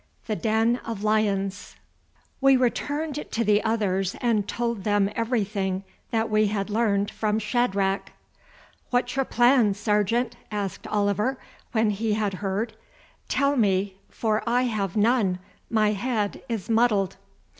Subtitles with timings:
[0.25, 1.75] THE DEN OF LIONS
[2.41, 8.11] We returned to the others and told them everything that we had learned from Shadrach.
[8.89, 11.37] "What's your plan, Sergeant?" asked Oliver
[11.73, 12.73] when he had heard.
[13.29, 15.37] "Tell me, for I have none;
[15.69, 17.17] my head is muddled."